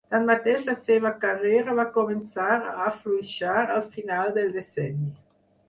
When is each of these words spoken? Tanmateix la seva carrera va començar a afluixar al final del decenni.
Tanmateix 0.13 0.61
la 0.69 0.73
seva 0.87 1.11
carrera 1.25 1.75
va 1.81 1.85
començar 1.99 2.49
a 2.57 2.73
afluixar 2.87 3.55
al 3.77 3.87
final 3.99 4.37
del 4.41 4.53
decenni. 4.59 5.15